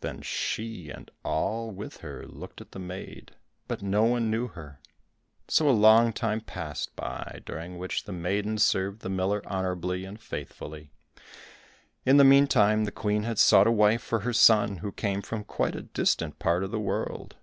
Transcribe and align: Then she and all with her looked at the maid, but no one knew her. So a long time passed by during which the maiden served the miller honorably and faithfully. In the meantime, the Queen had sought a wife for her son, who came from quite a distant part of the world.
Then 0.00 0.22
she 0.22 0.88
and 0.88 1.10
all 1.22 1.70
with 1.70 1.98
her 1.98 2.26
looked 2.26 2.62
at 2.62 2.72
the 2.72 2.78
maid, 2.78 3.32
but 3.68 3.82
no 3.82 4.04
one 4.04 4.30
knew 4.30 4.46
her. 4.48 4.80
So 5.48 5.68
a 5.68 5.70
long 5.70 6.14
time 6.14 6.40
passed 6.40 6.96
by 6.96 7.40
during 7.44 7.76
which 7.76 8.04
the 8.04 8.12
maiden 8.12 8.56
served 8.56 9.00
the 9.02 9.10
miller 9.10 9.42
honorably 9.46 10.06
and 10.06 10.18
faithfully. 10.18 10.92
In 12.06 12.16
the 12.16 12.24
meantime, 12.24 12.86
the 12.86 12.90
Queen 12.90 13.24
had 13.24 13.38
sought 13.38 13.66
a 13.66 13.70
wife 13.70 14.00
for 14.00 14.20
her 14.20 14.32
son, 14.32 14.78
who 14.78 14.92
came 14.92 15.20
from 15.20 15.44
quite 15.44 15.76
a 15.76 15.82
distant 15.82 16.38
part 16.38 16.64
of 16.64 16.70
the 16.70 16.80
world. 16.80 17.36